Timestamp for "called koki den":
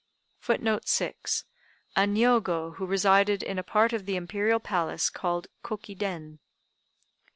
5.11-6.39